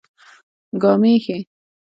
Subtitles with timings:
[0.81, 1.37] ګامېښې